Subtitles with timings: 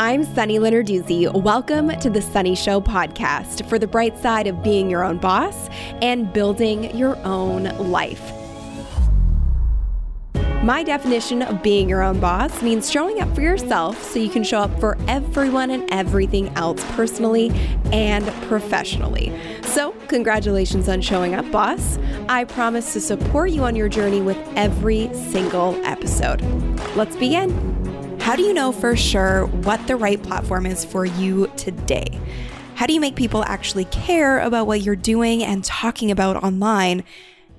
[0.00, 1.30] I'm Sunny Lenarduzzi.
[1.42, 5.68] Welcome to the Sunny Show podcast for the bright side of being your own boss
[6.00, 8.32] and building your own life.
[10.62, 14.42] My definition of being your own boss means showing up for yourself so you can
[14.42, 17.50] show up for everyone and everything else personally
[17.92, 19.38] and professionally.
[19.64, 21.98] So, congratulations on showing up, boss.
[22.26, 26.40] I promise to support you on your journey with every single episode.
[26.96, 27.79] Let's begin.
[28.20, 32.06] How do you know for sure what the right platform is for you today?
[32.76, 37.02] How do you make people actually care about what you're doing and talking about online?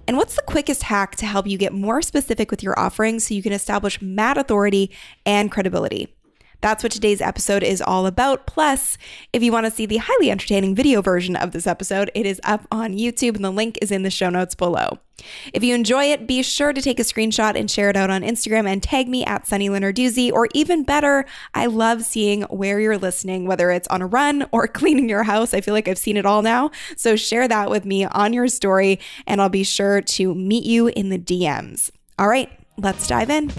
[0.07, 3.33] And what's the quickest hack to help you get more specific with your offering so
[3.33, 4.91] you can establish mad authority
[5.25, 6.15] and credibility?
[6.61, 8.45] That's what today's episode is all about.
[8.45, 8.97] Plus,
[9.33, 12.39] if you want to see the highly entertaining video version of this episode, it is
[12.43, 14.99] up on YouTube and the link is in the show notes below.
[15.53, 18.21] If you enjoy it, be sure to take a screenshot and share it out on
[18.21, 20.31] Instagram and tag me at Sunny Lenarduzzi.
[20.31, 24.67] Or even better, I love seeing where you're listening, whether it's on a run or
[24.67, 25.53] cleaning your house.
[25.53, 26.71] I feel like I've seen it all now.
[26.95, 30.87] So share that with me on your story, and I'll be sure to meet you
[30.87, 31.91] in the DMs.
[32.17, 33.51] All right, let's dive in.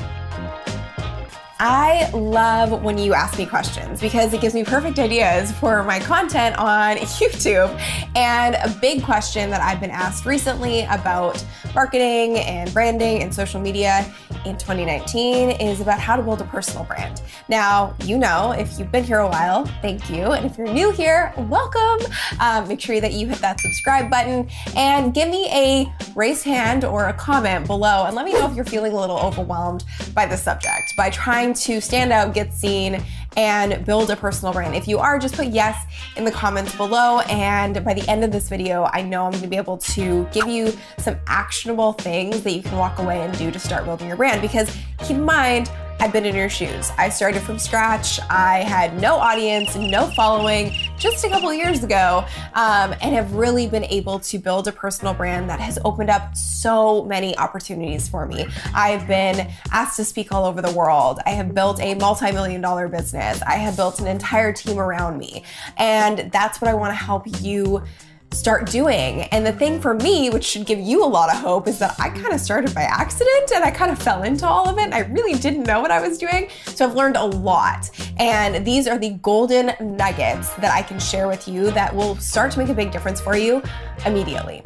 [1.65, 6.01] I love when you ask me questions because it gives me perfect ideas for my
[6.01, 7.71] content on YouTube.
[8.17, 13.61] And a big question that I've been asked recently about marketing and branding and social
[13.61, 14.13] media
[14.45, 17.23] in 2019 is about how to build a personal brand.
[17.49, 20.33] Now, you know, if you've been here a while, thank you.
[20.33, 22.13] And if you're new here, welcome.
[22.41, 26.85] Um, make sure that you hit that subscribe button and give me a raise hand
[26.85, 30.27] or a comment below and let me know if you're feeling a little overwhelmed by
[30.27, 33.03] the subject by trying to stand out, get seen,
[33.37, 34.75] and build a personal brand.
[34.75, 35.87] If you are, just put yes
[36.17, 37.21] in the comments below.
[37.21, 40.47] And by the end of this video, I know I'm gonna be able to give
[40.47, 44.17] you some actionable things that you can walk away and do to start building your
[44.17, 44.43] brand.
[44.43, 45.71] Because keep in mind,
[46.03, 46.91] I've been in your shoes.
[46.99, 48.19] I started from scratch.
[48.29, 53.69] I had no audience, no following just a couple years ago, um, and have really
[53.69, 58.27] been able to build a personal brand that has opened up so many opportunities for
[58.27, 58.47] me.
[58.75, 61.21] I've been asked to speak all over the world.
[61.25, 63.41] I have built a multi million dollar business.
[63.43, 65.45] I have built an entire team around me.
[65.77, 67.81] And that's what I want to help you
[68.33, 69.23] start doing.
[69.23, 71.95] And the thing for me, which should give you a lot of hope, is that
[71.99, 74.93] I kind of started by accident and I kind of fell into all of it.
[74.93, 76.49] I really didn't know what I was doing.
[76.67, 77.91] So I've learned a lot.
[78.19, 82.53] And these are the golden nuggets that I can share with you that will start
[82.53, 83.63] to make a big difference for you
[84.07, 84.63] immediately.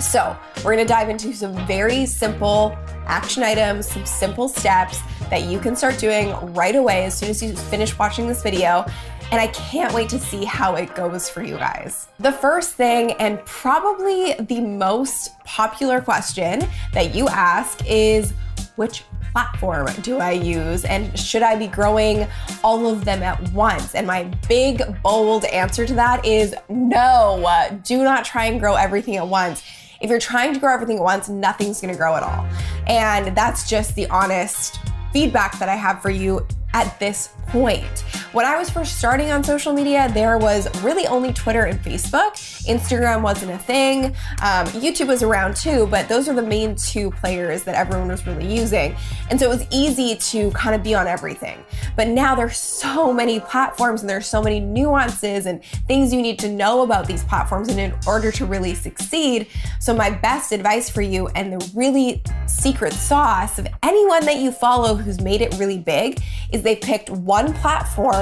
[0.00, 2.76] So, we're gonna dive into some very simple
[3.06, 7.42] action items, some simple steps that you can start doing right away as soon as
[7.42, 8.84] you finish watching this video
[9.30, 12.08] and I can't wait to see how it goes for you guys.
[12.18, 18.32] The first thing, and probably the most popular question that you ask, is
[18.76, 20.84] which platform do I use?
[20.84, 22.26] And should I be growing
[22.64, 23.94] all of them at once?
[23.94, 29.16] And my big, bold answer to that is no, do not try and grow everything
[29.16, 29.62] at once.
[30.00, 32.46] If you're trying to grow everything at once, nothing's gonna grow at all.
[32.86, 34.78] And that's just the honest
[35.12, 38.04] feedback that I have for you at this point.
[38.32, 42.32] When I was first starting on social media, there was really only Twitter and Facebook.
[42.66, 44.08] Instagram wasn't a thing.
[44.42, 48.26] Um, YouTube was around too, but those are the main two players that everyone was
[48.26, 48.94] really using.
[49.30, 51.64] And so it was easy to kind of be on everything.
[51.96, 56.38] But now there's so many platforms and there's so many nuances and things you need
[56.40, 59.46] to know about these platforms and in order to really succeed.
[59.80, 64.52] So my best advice for you and the really secret sauce of anyone that you
[64.52, 66.20] follow who's made it really big
[66.52, 68.17] is they picked one platform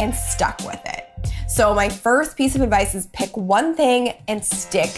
[0.00, 1.08] and stuck with it.
[1.48, 4.90] So, my first piece of advice is pick one thing and stick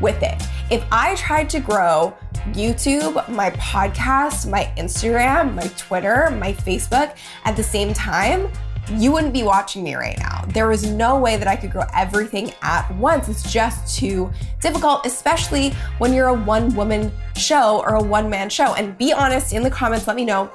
[0.00, 0.42] with it.
[0.70, 2.14] If I tried to grow
[2.50, 8.50] YouTube, my podcast, my Instagram, my Twitter, my Facebook at the same time,
[8.90, 10.44] you wouldn't be watching me right now.
[10.48, 13.28] There is no way that I could grow everything at once.
[13.28, 14.30] It's just too
[14.60, 18.74] difficult, especially when you're a one woman show or a one man show.
[18.74, 20.50] And be honest in the comments, let me know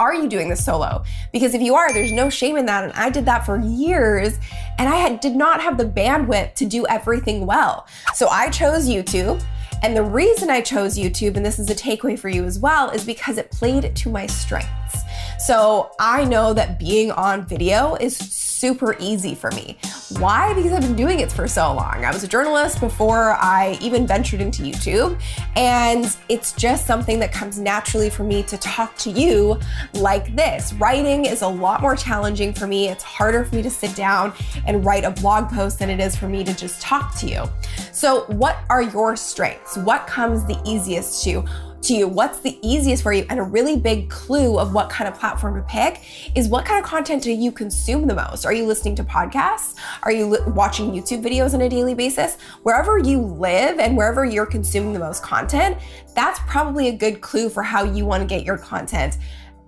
[0.00, 1.04] are you doing this solo?
[1.30, 2.84] Because if you are, there's no shame in that.
[2.84, 4.38] And I did that for years
[4.78, 7.86] and I had, did not have the bandwidth to do everything well.
[8.14, 9.44] So I chose YouTube.
[9.82, 12.90] And the reason I chose YouTube, and this is a takeaway for you as well,
[12.90, 15.00] is because it played to my strengths.
[15.38, 18.16] So I know that being on video is
[18.60, 19.78] super easy for me.
[20.18, 20.52] Why?
[20.52, 22.04] Because I've been doing it for so long.
[22.04, 25.18] I was a journalist before I even ventured into YouTube,
[25.56, 29.58] and it's just something that comes naturally for me to talk to you
[29.94, 30.74] like this.
[30.74, 32.88] Writing is a lot more challenging for me.
[32.88, 34.34] It's harder for me to sit down
[34.66, 37.44] and write a blog post than it is for me to just talk to you.
[37.92, 39.78] So, what are your strengths?
[39.78, 41.44] What comes the easiest to
[41.82, 42.08] to you?
[42.08, 43.26] What's the easiest for you?
[43.30, 46.02] And a really big clue of what kind of platform to pick
[46.36, 48.44] is what kind of content do you consume the most?
[48.44, 49.76] Are you listening to podcasts?
[50.02, 52.36] Are you watching YouTube videos on a daily basis?
[52.62, 55.78] Wherever you live and wherever you're consuming the most content,
[56.14, 59.18] that's probably a good clue for how you want to get your content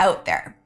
[0.00, 0.56] out there.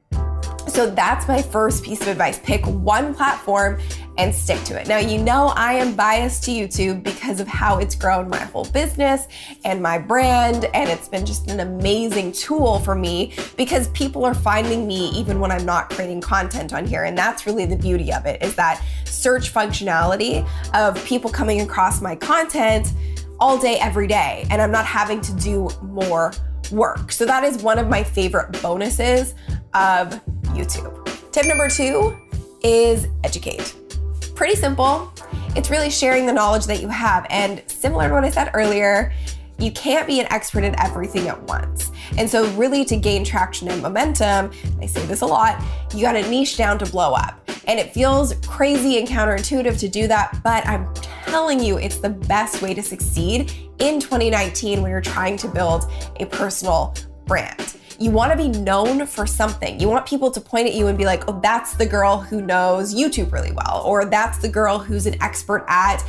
[0.68, 2.38] So that's my first piece of advice.
[2.38, 3.78] Pick one platform
[4.18, 4.88] and stick to it.
[4.88, 8.64] Now, you know, I am biased to YouTube because of how it's grown my whole
[8.66, 9.28] business
[9.64, 10.66] and my brand.
[10.74, 15.40] And it's been just an amazing tool for me because people are finding me even
[15.40, 17.04] when I'm not creating content on here.
[17.04, 22.00] And that's really the beauty of it is that search functionality of people coming across
[22.00, 22.92] my content
[23.38, 24.46] all day, every day.
[24.50, 26.32] And I'm not having to do more
[26.72, 27.12] work.
[27.12, 29.34] So that is one of my favorite bonuses
[29.74, 30.20] of
[30.54, 31.32] YouTube.
[31.32, 32.16] Tip number two
[32.62, 33.74] is educate.
[34.36, 35.10] Pretty simple.
[35.56, 37.26] It's really sharing the knowledge that you have.
[37.30, 39.14] And similar to what I said earlier,
[39.58, 41.90] you can't be an expert in everything at once.
[42.18, 45.58] And so, really, to gain traction and momentum, I say this a lot,
[45.94, 47.48] you got to niche down to blow up.
[47.66, 50.92] And it feels crazy and counterintuitive to do that, but I'm
[51.24, 55.90] telling you, it's the best way to succeed in 2019 when you're trying to build
[56.20, 56.94] a personal
[57.24, 57.75] brand.
[57.98, 59.80] You want to be known for something.
[59.80, 62.42] You want people to point at you and be like, oh, that's the girl who
[62.42, 66.04] knows YouTube really well, or that's the girl who's an expert at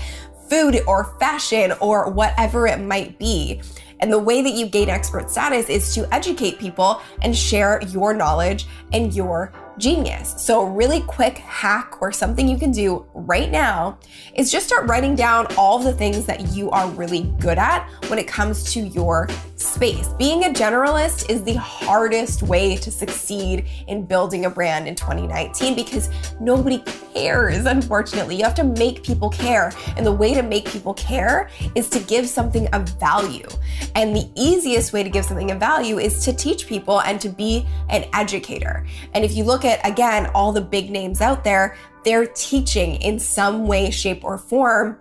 [0.50, 3.62] food or fashion or whatever it might be.
[4.00, 8.14] And the way that you gain expert status is to educate people and share your
[8.14, 10.36] knowledge and your genius.
[10.38, 14.00] So, a really quick hack or something you can do right now
[14.36, 18.20] is just start writing down all the things that you are really good at when
[18.20, 20.08] it comes to your space.
[20.20, 25.76] Being a generalist is the hardest way to succeed in building a brand in 2019
[25.76, 26.10] because
[26.40, 26.80] nobody
[27.14, 28.36] cares, unfortunately.
[28.36, 29.72] You have to make people care.
[29.96, 33.48] And the way to make people care is to give something of value.
[33.96, 37.30] And the easiest way to give something of value is to teach people and to
[37.30, 38.86] be an educator.
[39.14, 43.20] And if you look at, again, all the big names out there, they're teaching in
[43.20, 44.98] some way, shape, or form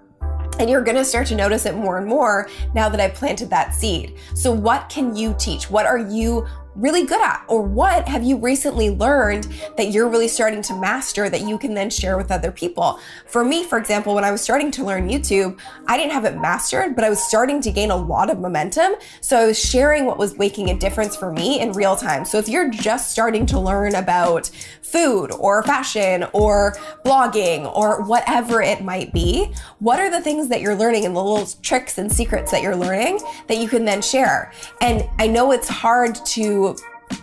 [0.59, 3.51] and you're going to start to notice it more and more now that I've planted
[3.51, 4.17] that seed.
[4.35, 5.71] So, what can you teach?
[5.71, 6.47] What are you
[6.77, 7.45] really good at?
[7.49, 9.45] Or what have you recently learned
[9.77, 13.01] that you're really starting to master that you can then share with other people?
[13.27, 16.37] For me, for example, when I was starting to learn YouTube, I didn't have it
[16.39, 18.93] mastered, but I was starting to gain a lot of momentum.
[19.21, 22.25] So I was sharing what was making a difference for me in real time.
[22.25, 24.49] So if you're just starting to learn about
[24.83, 30.61] food or fashion or blogging or whatever it might be, what are the things that
[30.61, 34.03] you're learning and the little tricks and secrets that you're learning that you can then
[34.03, 34.53] share?
[34.81, 36.66] And I know it's hard to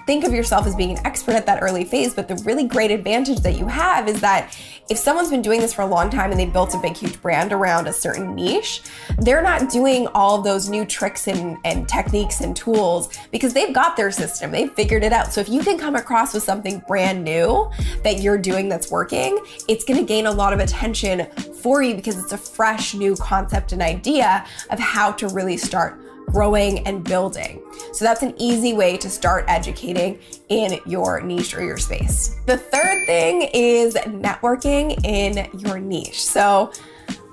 [0.05, 2.91] think of yourself as being an expert at that early phase, but the really great
[2.91, 4.57] advantage that you have is that
[4.89, 7.21] if someone's been doing this for a long time and they built a big, huge
[7.21, 8.81] brand around a certain niche,
[9.19, 13.95] they're not doing all those new tricks and, and techniques and tools because they've got
[13.95, 15.31] their system, they've figured it out.
[15.31, 17.69] So if you can come across with something brand new
[18.03, 21.27] that you're doing that's working, it's gonna gain a lot of attention
[21.61, 26.02] for you because it's a fresh new concept and idea of how to really start
[26.33, 27.61] growing and building.
[27.93, 30.19] So that's an easy way to start educating
[30.49, 32.39] in your niche or your space.
[32.47, 36.25] The third thing is networking in your niche.
[36.25, 36.73] So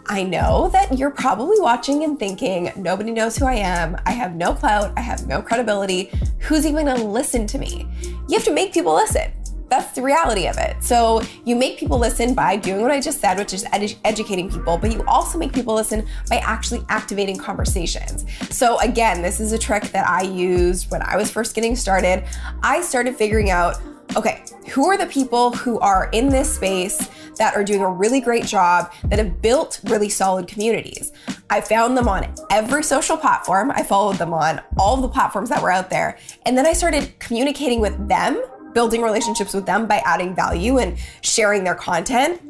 [0.07, 3.97] I know that you're probably watching and thinking, nobody knows who I am.
[4.05, 4.93] I have no clout.
[4.99, 6.11] I have no credibility.
[6.41, 7.89] Who's even gonna listen to me?
[8.29, 9.33] You have to make people listen
[9.81, 10.83] that's the reality of it.
[10.83, 14.77] So you make people listen by doing what I just said, which is educating people,
[14.77, 18.27] but you also make people listen by actually activating conversations.
[18.51, 22.25] So again, this is a trick that I used when I was first getting started.
[22.63, 23.81] I started figuring out
[24.17, 28.21] okay, who are the people who are in this space that are doing a really
[28.21, 31.13] great job, that have built really solid communities?
[31.49, 33.71] I found them on every social platform.
[33.71, 36.19] I followed them on all the platforms that were out there.
[36.45, 40.97] And then I started communicating with them building relationships with them by adding value and
[41.23, 42.41] sharing their content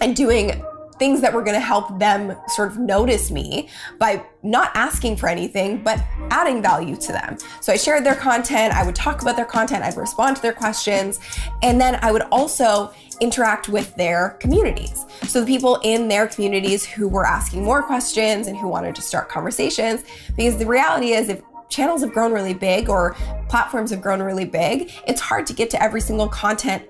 [0.00, 0.62] and doing
[0.98, 5.28] things that were going to help them sort of notice me by not asking for
[5.28, 7.36] anything, but adding value to them.
[7.60, 10.54] So I shared their content, I would talk about their content, I'd respond to their
[10.54, 11.20] questions,
[11.62, 15.04] and then I would also interact with their communities.
[15.24, 19.02] So the people in their communities who were asking more questions and who wanted to
[19.02, 20.02] start conversations,
[20.36, 23.16] because the reality is if channels have grown really big or
[23.48, 26.84] platforms have grown really big, it's hard to get to every single content.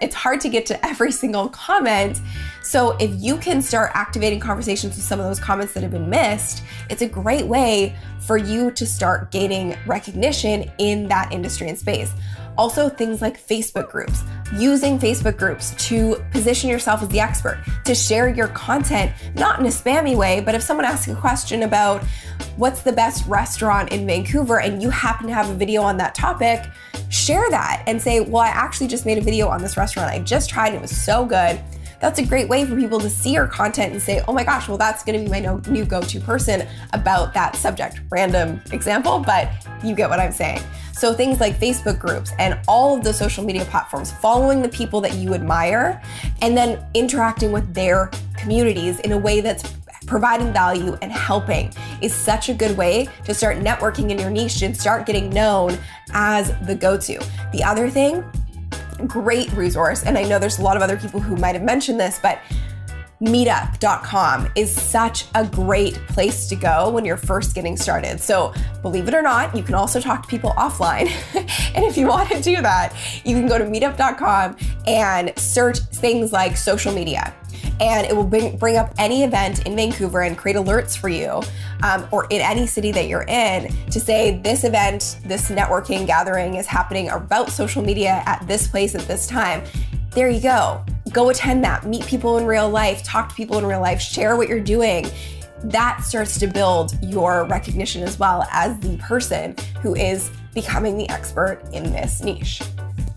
[0.00, 2.20] It's hard to get to every single comment.
[2.62, 6.10] So, if you can start activating conversations with some of those comments that have been
[6.10, 11.78] missed, it's a great way for you to start gaining recognition in that industry and
[11.78, 12.12] space.
[12.56, 14.22] Also, things like Facebook groups,
[14.56, 19.66] using Facebook groups to position yourself as the expert, to share your content, not in
[19.66, 22.04] a spammy way, but if someone asks a question about
[22.56, 26.14] what's the best restaurant in Vancouver and you happen to have a video on that
[26.14, 26.64] topic,
[27.10, 30.20] share that and say, Well, I actually just made a video on this restaurant I
[30.20, 31.60] just tried and it was so good
[32.04, 34.68] that's a great way for people to see your content and say, oh my gosh,
[34.68, 38.02] well, that's going to be my new go to person about that subject.
[38.10, 39.50] Random example, but
[39.82, 40.60] you get what I'm saying.
[40.96, 45.00] So things like Facebook groups and all of the social media platforms, following the people
[45.02, 46.00] that you admire,
[46.40, 49.74] and then interacting with their communities in a way that's
[50.06, 51.72] providing value and helping
[52.02, 55.76] is such a good way to start networking in your niche and start getting known
[56.12, 57.18] as the go to.
[57.52, 58.24] The other thing
[59.06, 60.04] great resource.
[60.04, 62.38] And I know there's a lot of other people who might have mentioned this, but
[63.20, 68.20] meetup.com is such a great place to go when you're first getting started.
[68.20, 68.52] So,
[68.82, 71.10] believe it or not, you can also talk to people offline.
[71.74, 72.94] and if you want to do that,
[73.24, 74.56] you can go to meetup.com
[74.86, 77.34] and search things like social media
[77.80, 81.42] and it will bring, bring up any event in Vancouver and create alerts for you
[81.82, 86.54] um, or in any city that you're in to say this event, this networking gathering
[86.54, 89.62] is happening about social media at this place at this time.
[90.10, 90.84] There you go.
[91.14, 94.36] Go attend that, meet people in real life, talk to people in real life, share
[94.36, 95.06] what you're doing
[95.64, 101.08] that starts to build your recognition as well as the person who is becoming the
[101.08, 102.60] expert in this niche.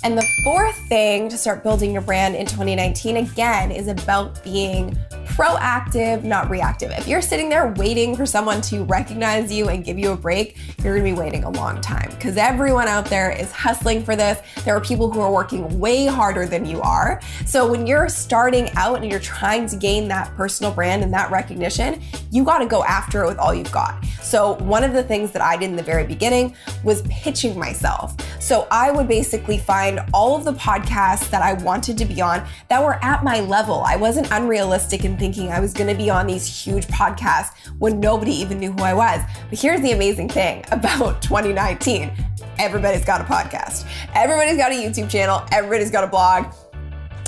[0.03, 4.97] And the fourth thing to start building your brand in 2019, again, is about being
[5.27, 6.91] proactive, not reactive.
[6.91, 10.57] If you're sitting there waiting for someone to recognize you and give you a break,
[10.83, 14.39] you're gonna be waiting a long time because everyone out there is hustling for this.
[14.63, 17.21] There are people who are working way harder than you are.
[17.45, 21.29] So when you're starting out and you're trying to gain that personal brand and that
[21.29, 24.03] recognition, you gotta go after it with all you've got.
[24.21, 28.15] So one of the things that I did in the very beginning was pitching myself.
[28.41, 32.45] So I would basically find all of the podcasts that I wanted to be on
[32.69, 33.83] that were at my level.
[33.85, 37.99] I wasn't unrealistic in thinking I was going to be on these huge podcasts when
[37.99, 39.21] nobody even knew who I was.
[39.49, 42.11] But here's the amazing thing about 2019
[42.59, 46.51] everybody's got a podcast, everybody's got a YouTube channel, everybody's got a blog.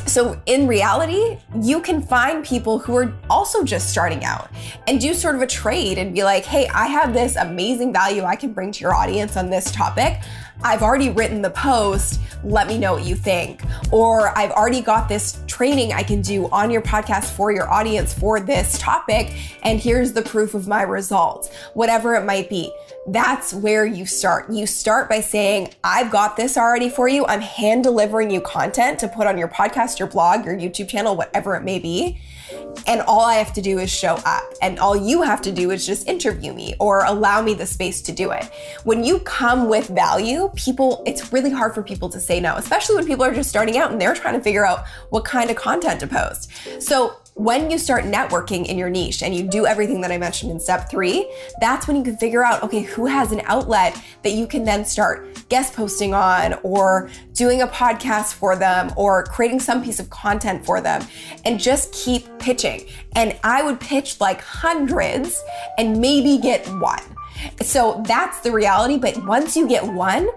[0.10, 4.50] So, in reality, you can find people who are also just starting out
[4.88, 8.24] and do sort of a trade and be like, hey, I have this amazing value
[8.24, 10.20] I can bring to your audience on this topic.
[10.62, 12.20] I've already written the post.
[12.44, 13.62] Let me know what you think.
[13.92, 18.14] Or I've already got this training I can do on your podcast for your audience
[18.14, 19.34] for this topic.
[19.64, 22.74] And here's the proof of my results, whatever it might be.
[23.08, 24.52] That's where you start.
[24.52, 27.26] You start by saying, I've got this already for you.
[27.26, 31.16] I'm hand delivering you content to put on your podcast, your blog, your YouTube channel,
[31.16, 32.20] whatever it may be.
[32.88, 34.44] And all I have to do is show up.
[34.62, 38.02] And all you have to do is just interview me or allow me the space
[38.04, 38.46] to do it.
[38.84, 42.96] When you come with value, people, it's really hard for people to say no, especially
[42.96, 45.56] when people are just starting out and they're trying to figure out what kind of
[45.56, 46.52] content to post.
[46.82, 50.52] So when you start networking in your niche and you do everything that I mentioned
[50.52, 51.26] in step three,
[51.62, 54.84] that's when you can figure out, okay, who has an outlet that you can then
[54.84, 60.10] start guest posting on or doing a podcast for them or creating some piece of
[60.10, 61.02] content for them
[61.46, 62.86] and just keep pitching.
[63.16, 65.42] And I would pitch like hundreds
[65.78, 67.00] and maybe get one.
[67.62, 68.98] So that's the reality.
[68.98, 70.28] But once you get one,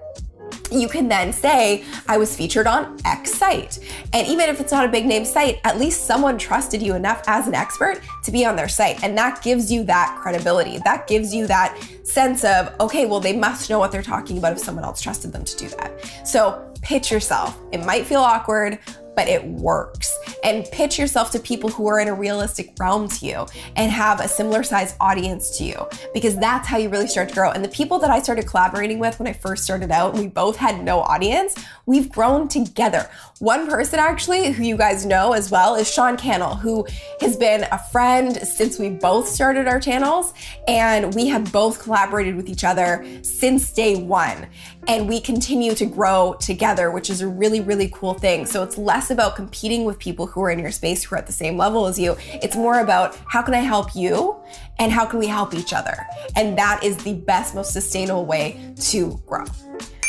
[0.72, 3.78] you can then say, I was featured on X site.
[4.12, 7.22] And even if it's not a big name site, at least someone trusted you enough
[7.26, 9.02] as an expert to be on their site.
[9.02, 10.78] And that gives you that credibility.
[10.84, 14.52] That gives you that sense of, okay, well, they must know what they're talking about
[14.52, 16.26] if someone else trusted them to do that.
[16.26, 17.58] So pitch yourself.
[17.72, 18.78] It might feel awkward,
[19.14, 20.18] but it works.
[20.44, 23.46] And pitch yourself to people who are in a realistic realm to you
[23.76, 27.34] and have a similar size audience to you because that's how you really start to
[27.34, 27.50] grow.
[27.50, 30.56] And the people that I started collaborating with when I first started out, we both
[30.56, 31.54] had no audience,
[31.86, 33.08] we've grown together.
[33.38, 36.86] One person actually who you guys know as well is Sean Cannell, who
[37.20, 40.32] has been a friend since we both started our channels.
[40.68, 44.46] And we have both collaborated with each other since day one.
[44.88, 48.46] And we continue to grow together, which is a really, really cool thing.
[48.46, 51.26] So it's less about competing with people who are in your space who are at
[51.26, 52.16] the same level as you.
[52.42, 54.40] It's more about how can I help you
[54.78, 55.96] and how can we help each other?
[56.36, 59.44] And that is the best, most sustainable way to grow.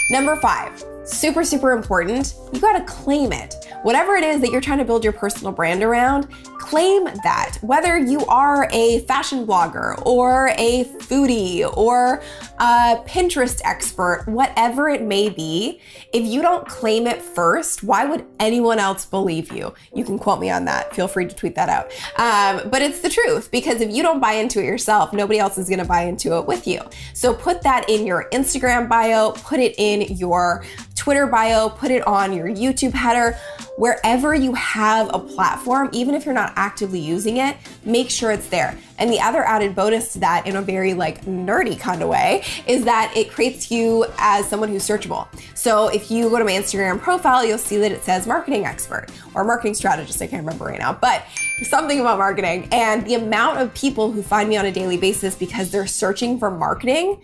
[0.09, 3.55] Number five, super, super important, you gotta claim it.
[3.83, 6.29] Whatever it is that you're trying to build your personal brand around,
[6.59, 7.57] claim that.
[7.61, 12.21] Whether you are a fashion blogger or a foodie or
[12.59, 15.81] a Pinterest expert, whatever it may be,
[16.13, 19.73] if you don't claim it first, why would anyone else believe you?
[19.93, 20.95] You can quote me on that.
[20.95, 21.91] Feel free to tweet that out.
[22.17, 25.57] Um, but it's the truth because if you don't buy into it yourself, nobody else
[25.57, 26.81] is gonna buy into it with you.
[27.13, 30.63] So put that in your Instagram bio, put it in your
[30.95, 33.37] Twitter bio, put it on your YouTube header.
[33.77, 38.47] Wherever you have a platform, even if you're not actively using it, make sure it's
[38.47, 38.77] there.
[38.97, 42.43] And the other added bonus to that, in a very like nerdy kind of way,
[42.67, 45.27] is that it creates you as someone who's searchable.
[45.55, 49.07] So if you go to my Instagram profile, you'll see that it says marketing expert
[49.33, 50.21] or marketing strategist.
[50.21, 51.23] I can't remember right now, but
[51.63, 52.67] something about marketing.
[52.71, 56.37] And the amount of people who find me on a daily basis because they're searching
[56.37, 57.21] for marketing,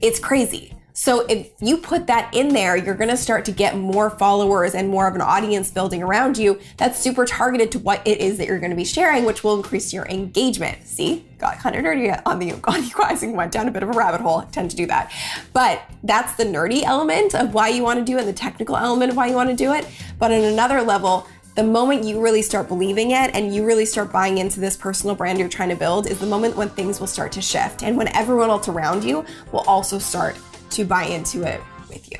[0.00, 0.74] it's crazy.
[0.94, 4.74] So if you put that in there, you're going to start to get more followers
[4.74, 8.36] and more of an audience building around you that's super targeted to what it is
[8.38, 10.86] that you're going to be sharing, which will increase your engagement.
[10.86, 12.84] See, got kind of nerdy on the on
[13.22, 14.38] you went down a bit of a rabbit hole.
[14.38, 15.10] I tend to do that.
[15.52, 18.76] But that's the nerdy element of why you want to do it, and the technical
[18.76, 19.86] element of why you want to do it.
[20.18, 24.10] But on another level, the moment you really start believing it and you really start
[24.10, 27.06] buying into this personal brand you're trying to build is the moment when things will
[27.06, 29.22] start to shift and when everyone else around you
[29.52, 30.34] will also start
[30.72, 32.18] to buy into it with you.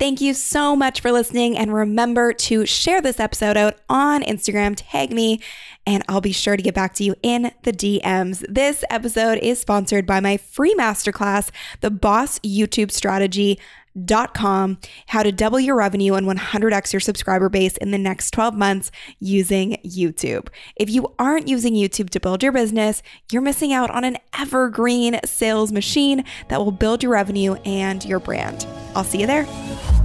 [0.00, 1.58] Thank you so much for listening.
[1.58, 5.42] And remember to share this episode out on Instagram, tag me,
[5.86, 8.42] and I'll be sure to get back to you in the DMs.
[8.48, 11.50] This episode is sponsored by my free masterclass,
[11.82, 13.58] The Boss YouTube Strategy
[14.04, 14.78] dot com
[15.08, 18.90] how to double your revenue and 100x your subscriber base in the next 12 months
[19.18, 20.48] using YouTube.
[20.76, 25.20] If you aren't using YouTube to build your business, you're missing out on an evergreen
[25.24, 28.66] sales machine that will build your revenue and your brand.
[28.94, 29.99] I'll see you there.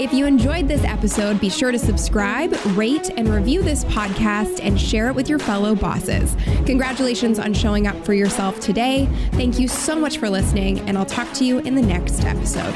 [0.00, 4.80] If you enjoyed this episode, be sure to subscribe, rate, and review this podcast and
[4.80, 6.34] share it with your fellow bosses.
[6.64, 9.10] Congratulations on showing up for yourself today.
[9.32, 12.74] Thank you so much for listening, and I'll talk to you in the next episode.